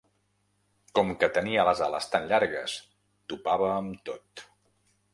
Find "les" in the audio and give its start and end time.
1.69-1.83